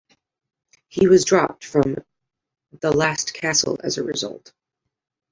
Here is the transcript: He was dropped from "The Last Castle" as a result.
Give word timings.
He 0.87 1.05
was 1.07 1.25
dropped 1.25 1.63
from 1.63 1.95
"The 2.79 2.91
Last 2.91 3.35
Castle" 3.35 3.77
as 3.83 3.99
a 3.99 4.03
result. 4.03 4.51